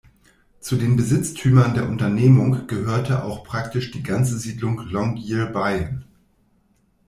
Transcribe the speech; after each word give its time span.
Zu 0.59 0.77
den 0.77 0.95
Besitztümern 0.95 1.75
der 1.75 1.87
Unternehmung 1.87 2.65
gehörte 2.65 3.23
auch 3.23 3.43
praktisch 3.43 3.91
die 3.91 4.01
ganze 4.01 4.35
Siedlung 4.39 4.79
Longyearbyen. 4.79 6.05